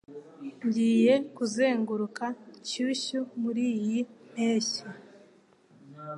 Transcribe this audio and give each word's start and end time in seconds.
Ngiye 0.65 1.13
kuzenguruka 1.35 2.25
Kyushu 2.67 3.19
muriyi 3.39 3.99
mpeshyi. 4.31 4.85